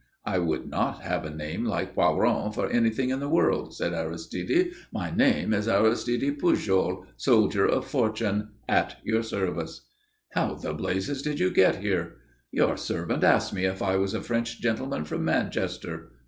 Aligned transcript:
"I 0.25 0.39
would 0.39 0.67
not 0.67 1.03
have 1.03 1.25
a 1.25 1.29
name 1.29 1.63
like 1.63 1.93
Poiron 1.93 2.51
for 2.55 2.67
anything 2.67 3.11
in 3.11 3.19
the 3.19 3.29
world," 3.29 3.75
said 3.75 3.93
Aristide. 3.93 4.71
"My 4.91 5.11
name 5.11 5.53
is 5.53 5.67
Aristide 5.67 6.39
Pujol, 6.39 7.05
soldier 7.17 7.67
of 7.67 7.85
fortune, 7.85 8.47
at 8.67 8.95
your 9.03 9.21
service." 9.21 9.81
"How 10.31 10.55
the 10.55 10.73
blazes 10.73 11.21
did 11.21 11.39
you 11.39 11.51
get 11.53 11.75
here?" 11.75 12.15
"Your 12.51 12.77
servant 12.77 13.23
asked 13.23 13.53
me 13.53 13.65
if 13.65 13.83
I 13.83 13.95
was 13.97 14.15
a 14.15 14.23
French 14.23 14.59
gentleman 14.59 15.05
from 15.05 15.23
Manchester. 15.23 16.09